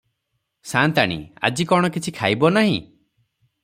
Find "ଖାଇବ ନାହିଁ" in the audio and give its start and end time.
2.23-2.85